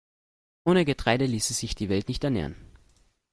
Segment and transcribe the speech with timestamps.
[0.65, 2.55] Ohne Getreide ließe sich die Welt nicht ernähren.